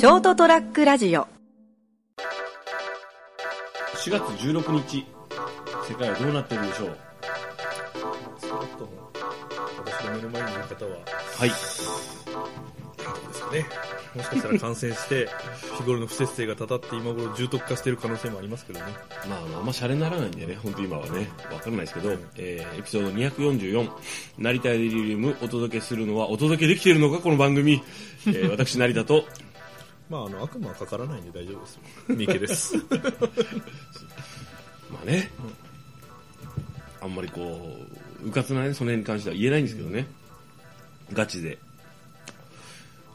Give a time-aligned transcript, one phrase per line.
[0.00, 1.26] ショートトラックラジオ。
[4.02, 5.04] 4月16日。
[5.86, 6.96] 世界はどうなってるでしょう？
[8.40, 8.90] 少なくとも
[9.84, 10.90] 私の目の前にいる方は。
[11.36, 11.48] はい。
[11.50, 11.84] です
[13.44, 13.66] かね。
[14.14, 15.28] もしかしたら感染して
[15.76, 18.86] 日頃の不節制がたたって今頃重篤化している可能性もありますけどね。
[19.28, 20.58] まああのあんまシャレにならないんでね。
[20.62, 21.28] 本当今はね。
[21.52, 23.90] わかんないですけど、えーエピソード244
[24.38, 27.82] 成田デリリウムお届けするのはお届けできているのかこの番組、
[28.28, 29.26] えー私成田と
[30.10, 32.74] まああの悪魔はかからないんで大丈夫ですよ三池です
[34.90, 35.30] まあね、
[37.00, 37.78] あんまりこ
[38.22, 40.06] う、うかつなね、その辺に関しては言えないんですけどね。
[41.12, 41.58] ガチで。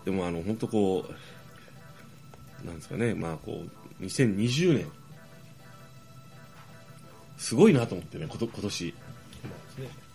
[0.06, 1.06] でもあの、本当こ
[2.64, 3.64] う、なんですかね、まあこ
[4.02, 4.88] う、2020年、
[7.38, 8.86] すごいなと思ってね、こと今年。
[8.86, 8.94] ね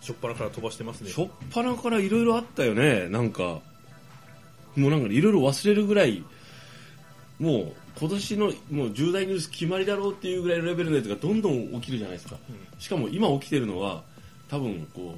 [0.01, 3.61] 初っ端から飛ばしてますねしょっぱなからいろいろあったよね、なんか。
[4.75, 6.23] もうなんかいろいろ忘れるぐらい、
[7.41, 12.37] もう今年のもう重大ニュース決まりだろうっていうぐらいのレベルのやつがどんどん起きるじゃないですか。
[12.77, 14.03] しかも今起きてるのは、
[14.47, 15.15] 多分こ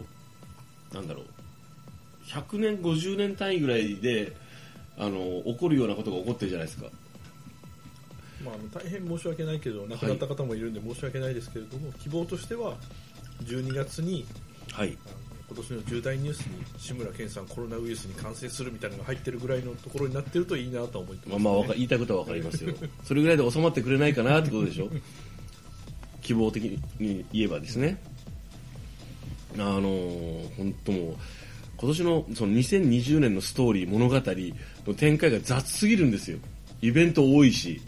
[0.91, 1.25] う、なんだろう、
[2.27, 4.35] 100年、50年単位ぐらいで、
[4.97, 6.87] あの、起こるようなことが起こってるじゃないですか。
[8.45, 12.75] まあ、大変申し訳ないけど亡くなった方もいるんで申し訳ないですけれども、希望としては
[13.43, 14.25] 12月に
[14.71, 14.97] はい。
[15.53, 22.73] 今年の重大ニュースに志村けんさんコロナウイルスに感染するみたいなのが入ってるぐらいのところになってるといいなと思ってます、ねまあまあ、言いたいことはわかりますよ。
[23.03, 24.89] それぐらいで収まってくれないかなってことでしょ。
[26.21, 26.63] 希望的
[26.99, 28.01] に言えばですね。
[29.55, 29.81] あの
[30.57, 31.15] 本当もう、
[31.77, 36.39] 今年のその2020年のストーリー、物語の展開が雑すぎるんですよ。
[36.81, 37.79] イベント多いし。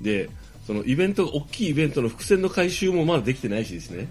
[0.00, 0.28] で、
[0.66, 4.08] そのイベント、大きいイベントの伏線の回収もまだできてないしですね。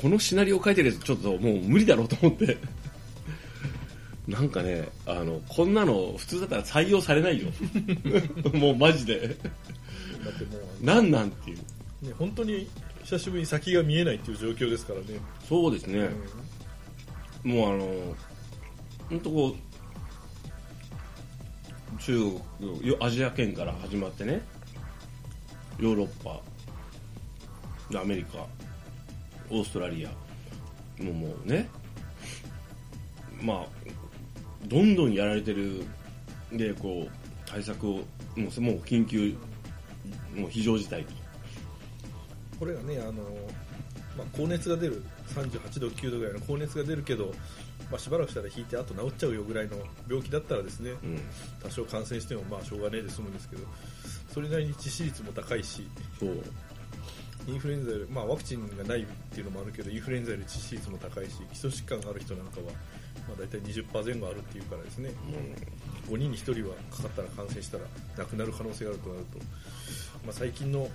[0.00, 2.56] このシナリオを書いてるやつちょっともう無理だろうと思って。
[4.26, 7.48] なんかね、あの、こんなの普通だったら採用されないよ。
[8.54, 9.18] もうマジで。
[9.18, 11.56] だってもうなんなんっていう。
[12.06, 12.68] ね、本当に
[13.04, 15.06] 久しぶりに先が見えないっていう状況ですからね、
[15.48, 16.10] そうですね。
[17.42, 18.16] もうあの、
[19.08, 19.54] 本当こう、
[22.00, 22.18] 中
[22.60, 24.42] 国、よアジア圏から始まってね、
[25.78, 26.40] ヨーロッパ、
[27.90, 28.46] でアメリカ、
[29.50, 30.10] オーストラリア、
[31.02, 31.68] もうもうね、
[33.42, 33.66] まあ、
[34.66, 35.84] どんどんやられてる、
[36.52, 38.02] で、こう、対策を、も
[38.36, 39.34] うもう緊急、
[40.34, 41.20] もう非常事態と。
[42.60, 43.12] これがねあの、
[44.16, 45.02] まあ、高熱が出る
[45.34, 47.32] 38度9度ぐらいの高熱が出るけど、
[47.90, 51.20] まあ、しばらくしたら引いてあと治っちゃうよぐらいの病気だったらですねうん。
[51.62, 53.62] 多少感染してもまあしょうがねえで済むんですけど
[54.32, 56.42] それなりに致死率も高いしそう。
[57.50, 62.66] インフルエンザより、まあ、ワクチンがないっていうのもあるけどインフルエンザより致死率も高いし基礎疾患がある人なんかは、
[63.28, 65.10] まあ、大体20%前後あるっていうからですね、
[66.08, 67.84] 5人に1人はかかったら感染したら
[68.18, 69.38] 亡くなる可能性があるとなると、
[70.24, 70.88] まあ、最近の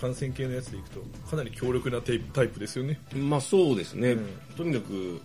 [0.00, 3.00] 感染系のやつでいくとかなり強力なタイプですよね。
[3.14, 4.26] まあそうですね、うん。
[4.56, 5.20] とにかく、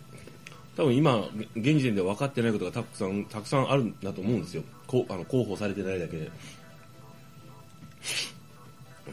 [0.75, 6.31] 多分今、現時点で分かってないことがたくさんたくさんあるんだと思うんですよ、こうあの広報されてないだけで。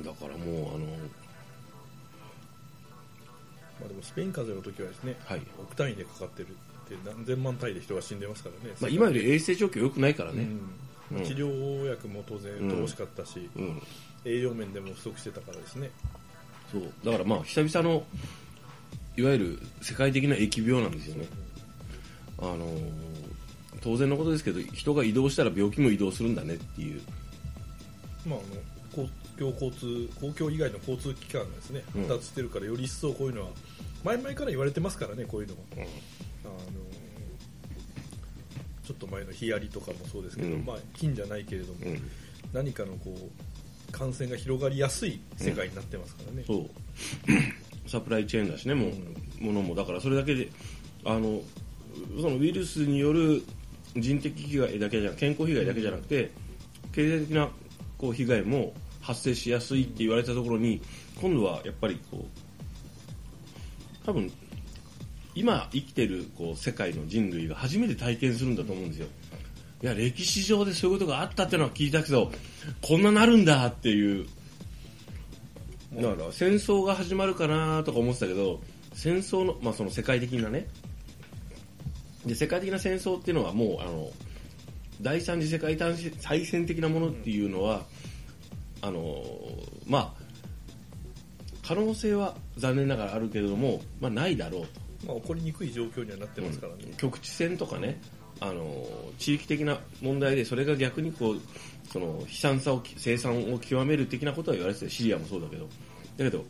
[0.05, 0.87] だからもう、あの
[4.00, 5.43] まあ、でもスペイン風邪の時はですね、はい。
[5.59, 6.50] 億単位でかかってるっ
[6.88, 8.75] て何千万単位で人が死んでますからね。
[8.81, 10.49] まあ、今より衛生状況良くないからね、
[11.11, 11.19] うん。
[11.19, 11.25] うん。
[11.25, 12.69] 治療薬も当然うん。
[12.71, 13.83] 乏しかったし、うん。
[14.25, 15.91] 栄養面でも不足してたからですね。
[16.72, 16.83] そう。
[17.05, 18.05] だからまあ、久々の
[19.16, 21.27] いわゆる世界的な疫病なんですよね。
[22.39, 22.66] あの
[23.83, 27.00] 当然のことですけど、人が移動したら病気も移動するんだねっていう、
[28.27, 32.03] まあ、あの公共交通公共以外の交通機関がですねうん。
[32.03, 33.49] 発達してるからより一層こういうのは
[34.05, 35.62] 前々から言われてますからねこういうのも、
[36.44, 36.81] あの
[38.91, 40.65] ちょっと前のヒアリとかもそうですけど、うん。
[40.65, 42.10] まあ、菌じゃないけれども、うん、
[42.53, 46.69] 何かのこう感染が広がりやすい世界になってますからね、そう。
[47.89, 48.89] サプライチェーンだしね、も
[49.41, 50.49] う、ものも、だからそれだけで、
[51.05, 51.41] あの
[52.21, 53.42] そのウイルスによる
[53.95, 56.30] 人的被害だけじゃ健康被害だけじゃなくて、
[56.92, 57.48] 経済的な
[57.97, 60.80] こう被害も発生しやすいって言われたところに、
[61.21, 62.41] 今度はやっぱりこう、
[64.10, 64.33] 多分
[65.36, 69.07] 今生きてるこう世界の人類が初めて体験するんだと思うんですよ。
[69.83, 72.33] いや、歴史上でそういうことがあったっていうのは聞いたけど、
[72.83, 74.27] こんななるんだっていう、
[75.95, 78.60] だから戦争が始まるかなとか思ってたけど
[78.92, 80.66] 戦争の,、まあその世界的なね。
[82.27, 84.10] で世界的な戦争っていうのはもうあの
[85.01, 85.95] 第三次世界大
[86.45, 87.86] 戦的なものっていうのは、
[88.83, 89.22] あの
[89.86, 90.20] まあ
[91.71, 94.81] 可能性は残念ながらあるけれども、まあ、ないだろうと。
[95.07, 98.03] まあ、起こりにくい状況にはなってますからね、局地戦とかね
[98.41, 98.84] あの
[99.19, 101.41] 地域的な問題でそれが逆にこう
[101.89, 105.69] その悲惨さを生産を極める的なことは言われててシリアもそうだけど。
[106.19, 106.45] だけど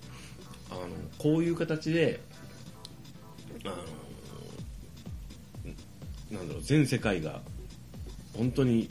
[0.70, 0.88] あの
[1.18, 2.18] こういう形で
[3.66, 3.74] あの
[6.38, 7.42] なんだろう全世界が
[8.34, 8.88] 本当に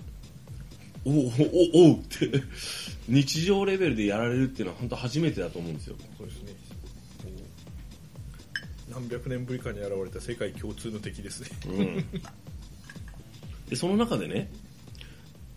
[1.06, 2.44] おおおおうって。
[3.08, 5.96] 日常レベルでやられるっていうのは本当初めてだと思うんですよ。
[6.18, 6.54] そうですね。
[8.92, 11.50] 何百年ぶりかに現れた世界共通の敵ですね。
[11.68, 12.06] うん、
[13.70, 14.50] でその中でね、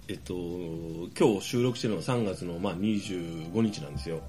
[0.08, 0.34] えっと、
[1.18, 4.20] 今日収録してるのが3月の、まあ、25日なんですよ。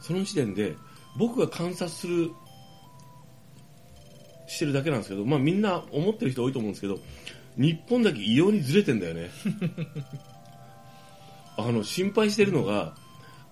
[0.00, 0.74] その時点で
[1.16, 2.30] 僕が観察する
[4.46, 6.98] してるだけなんですけど、まあ、みんな思ってる人多いと思うんですけど
[7.56, 9.30] 日本だけ異様にずれてんだよね。
[11.56, 12.94] あの心配してるのが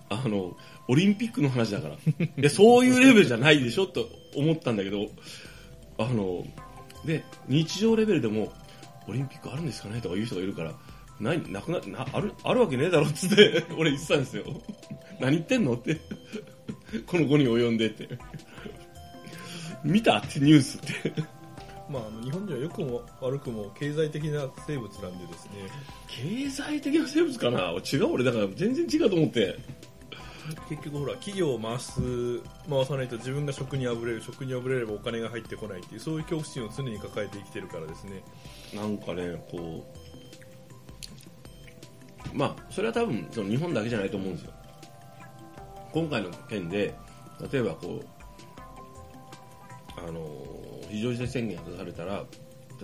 [0.09, 0.57] あの
[0.87, 1.95] オリンピックの話だから。
[1.95, 5.07] いやそういうレベルじゃないでしょと思ったんだけど
[5.97, 6.45] あの
[7.05, 8.51] で日常レベルでも
[9.07, 10.73] オリンピックあるんですかねとか言う人がいるから
[11.19, 14.43] 何なくななあるあるわけねえだろっつって 俺言ってたんですよ。
[15.19, 15.99] 何言ってんのって。
[17.07, 18.09] この後に及んでって。
[19.83, 21.23] 見たってニュースって
[21.93, 25.51] まあ日本人は良くも悪くも経済的な生物なんでですね。
[26.07, 27.71] 経済的な生物かな？
[27.71, 29.59] 違う俺だから全然違うと思って。
[30.67, 32.01] 結局ほら企業を回す
[32.69, 38.21] 回さないと自分が職にあぶれる職にあぶれればお金が入ってこないっていうそういう恐怖心を常に抱えて生きてるからですね。
[38.73, 39.85] なんかねこ
[42.33, 44.51] うまあそれは多分その日本だけじゃないと思うんですよ。
[45.93, 46.93] 今回の件で
[47.51, 48.05] 例えばこう
[50.05, 50.19] あの
[50.93, 52.23] 非常事態宣言が出されたら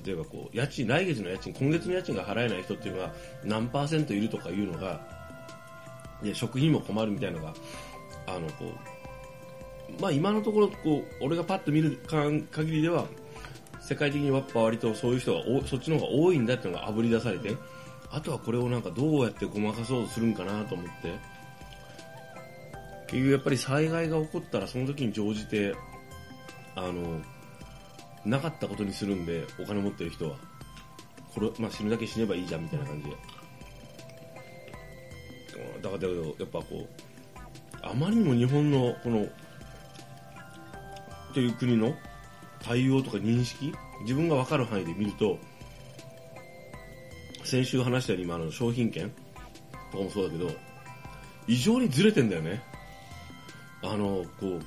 [0.03, 3.13] 例えばこう家賃来月の家賃今月の家賃が払えない人っていうのが
[3.43, 4.99] 何パーセントいるとかいうのが
[6.23, 7.53] で食費も困るみたいなのが
[8.27, 13.05] あのこうまあ今のところこう俺がパッと見る限りでは
[13.79, 17.55] 世界的にやっぱ割とそういう人がおそっちの方が多いんだっていうのがあぶり出されて
[18.11, 21.13] あとはこれをなんかどうやってごまかそうとするんかなと思って
[23.07, 25.75] 結局やっぱり災害が起こったらその時に乗じて
[26.75, 27.21] あの
[28.25, 30.37] なかったことにするんでお金持ってる人は。
[31.33, 33.17] これ、まあ、死ぬだけ死ねばいいじゃんみたいな感じで。
[35.81, 36.87] だからだけどやっぱこう
[37.81, 39.27] あまりにも日本のこの
[41.33, 41.93] という国の
[42.61, 45.37] 対応とか認識自分が分かる範囲で見ると
[47.43, 49.11] 先週話したように今の商品券
[49.91, 50.51] とかもそうだけど
[51.47, 52.61] 異常にずれてんだよね。
[53.81, 54.61] あのこう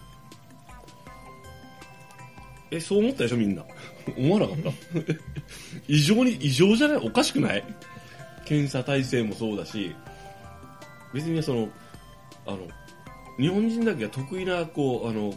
[2.73, 3.65] えそう思ったでしょみんな。
[4.17, 4.71] 思わなかった。
[5.89, 6.97] 異常に異常じゃない？
[6.99, 7.65] おかしくない？
[8.45, 9.95] 検査体制もそうだし。
[11.15, 11.69] 別にその
[12.47, 12.59] あの
[13.39, 15.33] 日本人だけが得意なこうあの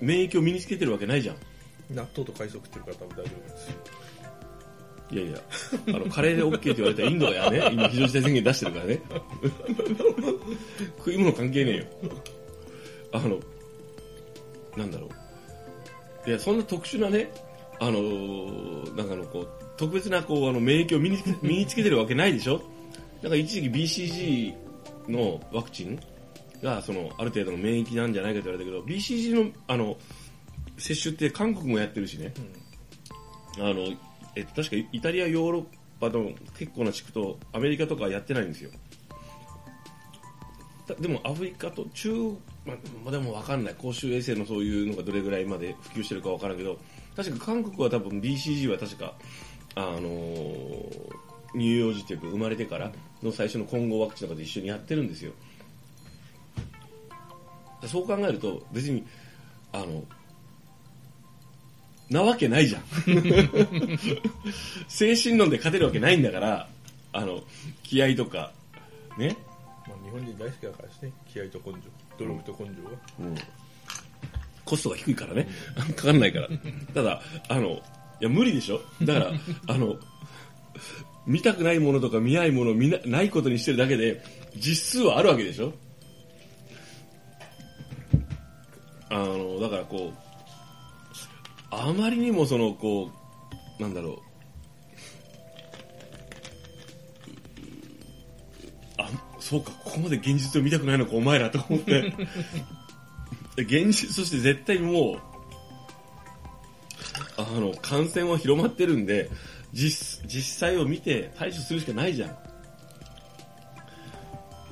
[0.00, 1.36] 免疫を身につけてるわけないじゃん。
[1.94, 3.68] 納豆と海藻食ってるから多分大丈夫です。
[3.70, 3.76] よ
[5.08, 5.38] いやいや、
[5.94, 9.00] あの、カレーで OK って言われたらインドがね、 今非常事態宣言出してるからね。
[10.98, 11.84] 食い物関係ねえよ。
[13.12, 13.38] あの、
[14.76, 15.10] なんだろう。
[16.26, 17.30] いや、そんな特殊なね、
[17.80, 22.62] あのーなんかあの、こう、特別な、こう、あの、免疫を身につけ 身につけてるわけないでしょ？
[23.22, 24.54] なんか一時期 BCG
[25.08, 25.98] のワクチン
[26.62, 29.96] が、その、ある程度の免疫なんじゃないかと言われたけど、BCG の、あの、
[30.78, 32.32] 接種って韓国もやってるしね。
[33.58, 33.94] あの、
[34.34, 35.64] えっと、確かイタリア、ヨーロッ
[36.00, 38.70] パの結構な地区とアメリカとかはやってないんですよ。
[40.86, 42.12] たでもアフリカと中、
[42.64, 43.74] まあ、まあでも分かんない。
[43.74, 46.78] 公衆衛生のそういうのがどれぐらいまで普及してるか分からんけど、
[47.16, 49.14] 確か韓国は多分 BCG は確か、
[49.74, 51.26] あのー
[51.56, 55.32] 乳幼児というか生まれてからの最初の混合ワクチンとかで一緒にやってるんですよ。
[57.86, 59.04] そう考えると別に、
[59.72, 60.04] あの、
[62.10, 62.82] なわけないじゃん。
[64.88, 66.68] 精神論で勝てるわけないんだから、
[67.12, 67.42] あの、
[67.82, 68.52] 気合とか、
[69.18, 69.36] ね。
[69.88, 71.12] まあ、日本人大好きだからですね。
[71.32, 71.78] 気合と根性。
[72.18, 72.90] 努力と根性が、
[73.20, 73.34] うん。
[74.64, 75.48] コストが低いからね。
[75.96, 76.48] かかんないから。
[76.94, 77.80] ただ、あの、い
[78.20, 78.80] や、無理でしょ。
[79.02, 79.32] だから、
[79.68, 79.96] あの、
[81.26, 84.22] 見たくないものとか見ないものを見なないことにしてるだけで、
[84.56, 85.72] 実数はあるわけでしょ。
[89.08, 90.26] あの、だからこう、
[91.70, 93.10] あまりにもその、こ
[93.78, 94.18] う、なんだろう、
[99.48, 102.12] そうか、ここまで現実を見たくないのか、お前らと思って。
[103.54, 105.18] で 現実として絶対もう、
[107.36, 109.30] あの、感染は広まってるんで、
[109.72, 112.36] 実、実際を見て対処するしかないじゃん。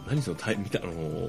[0.09, 1.27] 何その、対見た、あの、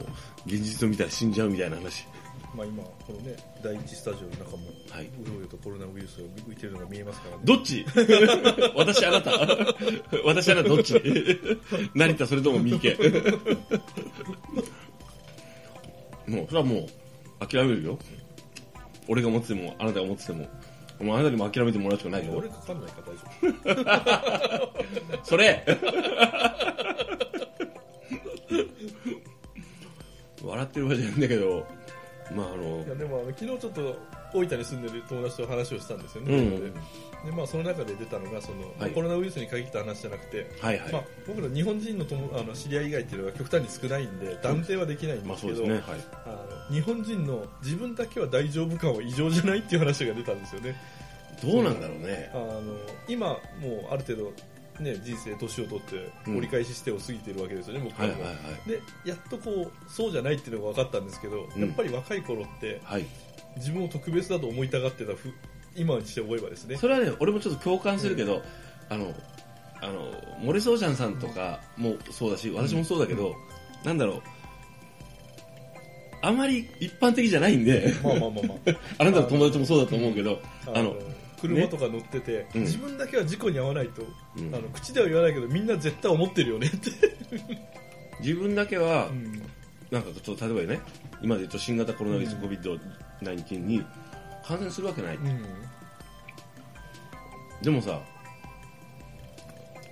[0.47, 2.07] 現実を見たら死んじゃうみたいな話。
[2.55, 5.05] まあ今このね第一スタジオの中もはい。
[5.05, 7.41] うろうろとコロナウイルスが浮いてるのが見えますからね。
[7.43, 7.85] どっち？
[8.75, 9.31] 私あなた。
[10.25, 10.93] 私あなたどっち？
[11.93, 12.91] 成田それとも三池。
[16.27, 16.87] もうそれはも
[17.41, 17.99] う諦めるよ。
[19.07, 20.47] 俺が持っててもあなたが持ってても。
[21.01, 22.33] もうあなたにも諦めてもらうしかないよ。
[22.37, 23.01] 俺かかんないか
[23.65, 24.71] ら大丈
[25.23, 25.65] それ。
[30.43, 31.67] 笑ってるわけじゃないんだけど
[32.33, 33.99] まああの夫いやでもあの昨日ちょっと
[34.33, 36.49] 大分に住んでる友達と話をしたんですよね、うん。
[36.59, 36.69] で。
[37.25, 38.91] でまあ、その中で出たのがその、はい。
[38.91, 46.01] コロナウイルスに限った話じゃなくて、はいはい、まあ、僕の日本人の友あの知り合い以外っていうのは極端に少ないんで断定はできないんまあですけど、そうですねはい。
[46.25, 50.75] あの日本人の自分だけは大丈夫感は異常じゃないっていう話が出たんですよね。
[51.41, 52.29] どうなんだろうね。
[52.33, 52.61] あの
[53.07, 53.37] 今も
[53.89, 54.33] うある程度、
[54.79, 56.37] ね、人生年を取ってうん。
[56.37, 58.69] 折り返ししてを過ぎてるわけですよね、僕らも、はいはいはい。
[58.69, 61.61] でやっとこうそうじゃないっていうのが分かったんですけど、うん。
[61.61, 63.05] やっぱり若い頃ってはい。
[63.57, 65.33] 自分を特別だと思いたがってたふ
[65.75, 66.77] 今にして思えばですね。
[66.77, 68.41] それはね俺もちょっと共感するけど、
[68.89, 69.13] あの
[69.81, 73.35] あのモレソーシャンさんとかもそうだし私もそうだけど、
[73.83, 74.21] なんだろう。
[76.21, 77.93] あまり一般的じゃないんで。
[78.03, 78.57] まあまあまあまあ。
[78.97, 80.41] あなたの友達もそうだと思うけど
[80.73, 80.95] あの、
[81.47, 82.61] 車とか乗ってて、うん。
[82.61, 84.03] 自分だけは事故に遭わないと、
[84.37, 84.55] うん。
[84.55, 86.67] あの口では言わないけどみんな絶対思ってるよね。
[86.67, 86.91] って、
[88.19, 89.41] 自分だけは、うん。
[89.91, 90.81] なんかちょっと例えばね
[91.21, 93.83] 今で言うと新型コロナウイルス COVID-19 に
[94.45, 95.19] 感染するわけない、
[97.61, 97.99] でもさ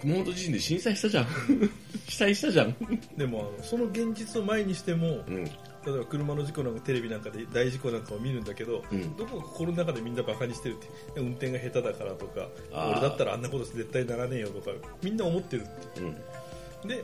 [0.01, 1.25] 熊本地震で震災したじゃん。
[2.05, 2.75] 被災したじゃん、
[3.17, 5.50] でもあのその現実を前にしてもうん
[5.85, 9.15] 例えば車の事故なんかテレビなんかで大事故なんかを見るんだけど、うん。
[9.17, 10.87] どこか心の中でみんなバカにしてるって
[11.19, 14.71] 運転が下手だからとか俺だったらあんなこと絶対ならねえよとか
[15.01, 16.05] みんな思ってるってう。
[16.05, 16.87] ん。
[16.87, 17.03] で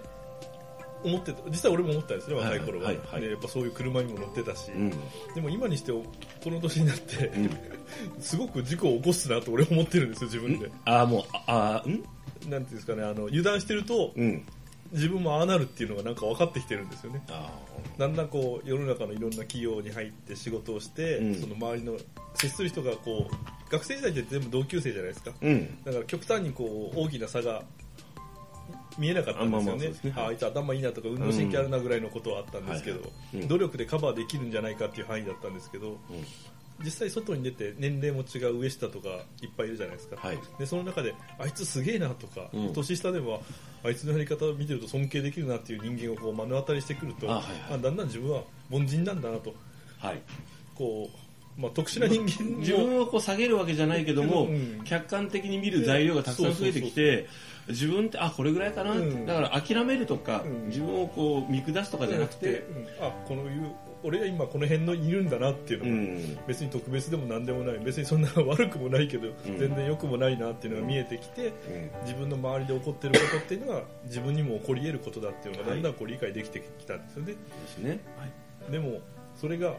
[1.02, 1.42] 思ってた。
[1.50, 2.98] 実際俺も思ったんですね若い頃は,、はい。
[2.98, 3.04] は。
[3.04, 3.22] いはい。
[3.22, 4.90] でやっぱそういう車にも乗ってたし、うん。
[5.34, 6.04] でも今にしてこ
[6.46, 7.50] の年になって、うん。
[8.20, 12.04] すごく事故を起こすなと俺思ってるんですよ自分で、ああもうああん？
[12.50, 14.46] なんていうんですかねあの油断してるとうん
[14.92, 17.22] 自分もああなるっていうのがなんか分かってきてるんですよね。
[17.30, 17.52] あ
[17.98, 21.36] だんだんこう世の中のいろんな企業に入って仕事をして、うん。
[21.36, 21.98] その周りの
[22.36, 25.32] 接する人がこう学生時代って全部同級生じゃないですか。
[25.42, 25.84] ーうん。
[25.84, 27.64] だから極端にこう大きな差が
[28.98, 30.26] 見えなかったんですよね,、あまあね。
[30.26, 33.12] ああいつ頭いいなとか運動神経あるなぐらいのことはあったんですけど、
[33.48, 35.98] 努力でカバーできるんじゃないかっていう範囲だったんですけどうん
[36.84, 39.10] 実際外に出て年齢も違う上下とか
[39.42, 40.40] いっぱいいるじゃないですか、はい。
[40.58, 42.74] でその中であいつすげえなとか、うん。
[42.74, 43.40] 年下では
[43.84, 47.54] あいつのやり方を見てると尊敬できるなっていう人間をこう目の当たりしてくるとあはいはい。
[47.72, 49.54] あだんだん自分は凡人なんだなと。
[50.00, 50.22] はい。
[50.76, 51.10] こ
[51.58, 54.82] う、まあ、特殊な人間も自分をこう下げるわけじゃないけども、うん。
[54.86, 57.28] 客観的に見る材料がたくさん増えてきて
[57.68, 59.26] 自分ってあこれぐらいかな、うん。
[59.26, 60.68] だから諦めるとか、うん。
[60.68, 63.06] 自分をこう見下すとかじゃなくて、うん。
[63.06, 63.72] あこのいう
[64.02, 66.40] 俺は今この辺のいるんだなっていううのも、ん。
[66.48, 67.80] 別に特別でも何でもない。
[67.80, 69.34] 別にそんな悪くもないけど、ん。
[69.58, 71.54] 全然良くもないなっていうのが見えてきて、うん。
[72.06, 75.76] 自分の周りで起こってることっていうのが自分にも起こり得ることだっていうのがはい。
[75.76, 77.38] だんだんこう理解できてきたんですよね、で
[77.68, 78.26] すね、は
[78.70, 78.72] い。
[78.72, 79.02] でも
[79.36, 79.76] それが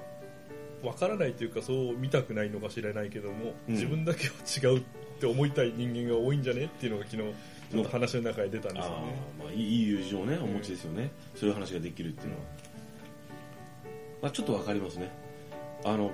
[0.83, 3.75] 分からないというかそう見たくないのか知らないけども、うん。
[3.75, 4.35] 自分だけは
[4.73, 4.83] 違うっ
[5.21, 7.35] て思いたい人間が多いんじゃねっていうのが昨日
[7.71, 8.97] ちょっと話の中で出たんですよね。
[9.41, 12.43] あーまあいい友人をねお持ちですよね、そういう話ができるっていうのは、
[14.23, 15.11] まあ、ちょっとわかりますね。
[15.85, 16.11] あの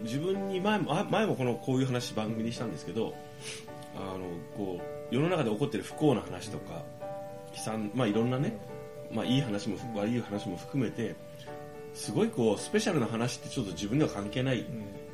[0.00, 3.14] 自分に前もあ前もこのこういう話番組にしたんですけど
[3.96, 4.24] あの
[4.56, 6.84] こう世の中で起こってる不幸な話とか
[7.54, 8.56] 悲惨まあいろんなね、
[9.12, 11.16] まあ、いい話も悪い話も含めて
[11.94, 14.64] すごいこうスペシャルな話ってちょっと自分では関係ない、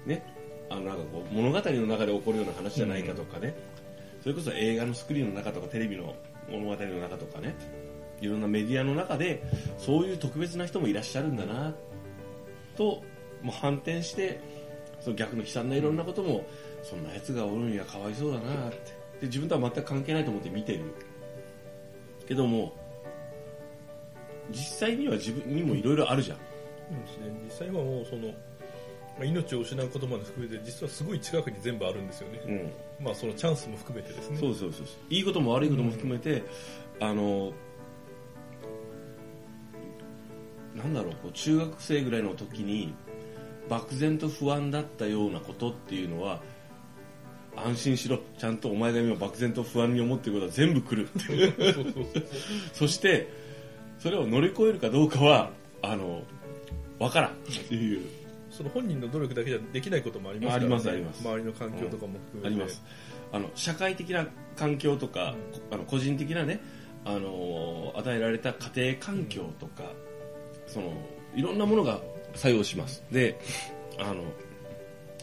[0.05, 0.23] ね、
[0.69, 3.55] あのなんかこう物語の中で起こるような話じゃないかとかね、
[4.23, 6.15] それこそ映画のスクリーンの中とかテレビの
[6.51, 7.55] 物語の中とかね
[8.21, 9.43] いろんなメディアの中で
[9.79, 11.75] そういう特別な人もいらっしゃるんだな
[12.77, 13.03] と
[13.43, 14.41] もう反転して
[15.01, 16.47] その逆の悲惨ないろんなことも
[16.83, 18.77] そんなやつがおるんやかわいそうだなって。
[19.21, 20.81] で自分とは全く関係ないと思って見てる。
[22.27, 22.75] けども
[24.51, 26.39] 実際には自分にもいろいろあるじゃん。
[26.39, 26.41] う
[27.09, 28.35] すね、実際はもうその、ま
[29.23, 32.41] あ、命を失うことまで含めて実はすごい近くに全部あるんですよね、
[32.99, 33.05] うん。
[33.05, 34.39] まあ、そのチャンスも含めてですね。
[34.39, 34.87] そうそうそう。
[35.09, 36.43] いいことも悪いことも含めて、
[37.01, 37.53] あの
[40.75, 42.95] なんだろうこう中学生ぐらいの時に
[43.69, 46.41] 漠然と不安だったようなことっていうのは
[47.57, 48.19] 安心しろ。
[48.39, 51.09] ちゃんとお前が今漠然と不安に思ってることは全部来る。
[52.75, 53.29] そして
[53.99, 55.51] それを乗り越えるかどうかは
[55.81, 56.25] あの
[56.99, 57.31] 分からん。
[57.31, 57.35] っ
[57.69, 58.03] ていう。
[58.51, 61.21] その本人の努力だけじゃできないこともありますから、ね、ありますあります。
[61.23, 62.85] 周りの環境とかも含めて、あります。
[63.33, 65.35] あの社会的な環境とか、
[65.73, 66.61] あの個人的なね
[67.05, 69.91] あの与えられた家庭環境とか、
[70.67, 70.93] その
[71.35, 72.01] いろんなものが
[72.35, 73.03] 作用します。
[73.11, 73.39] で
[73.99, 74.23] あの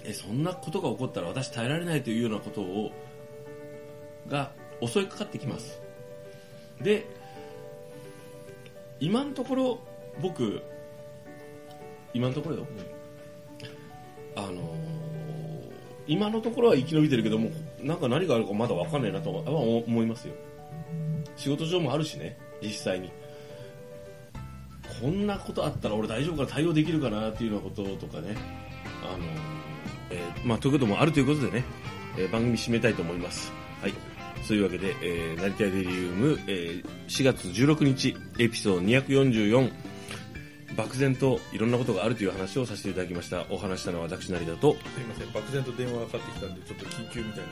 [0.04, 2.92] えそんなことが起こったら私耐えられないというようなことを
[4.28, 5.82] が襲いかかってきます。
[6.82, 7.06] で
[9.00, 9.80] 今のところ
[10.22, 10.62] 僕
[12.14, 12.68] 今のところよ、
[14.36, 15.02] あのー
[16.08, 20.34] 今のところは生き延びてるけどもなんか何があるかまだ分かんないなとは思いますよ。
[21.38, 23.12] 仕事上もあるしね実際に
[25.02, 28.36] こんなことあったら俺大丈夫かな対応できるかなっていうようなこととかね。
[29.04, 29.22] あのー
[30.12, 31.64] えーまあということもあるということでね、
[32.18, 33.52] えー番組締めたいと思います。
[33.82, 33.94] はい。
[34.44, 39.72] そういうわけで、えー、成田デリウム、えー4月16日エピソード244
[40.76, 43.46] 漠然といろんなことがあるという話をさせていただきました。
[43.50, 44.74] お話したのは私成田と。
[44.74, 45.32] すいません。
[45.34, 47.50] 漠然と電話がかかってきたんでちょっと緊急みたいなん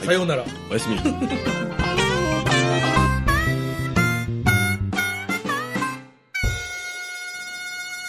[0.00, 0.44] で、さようなら。
[0.70, 2.01] おやすみ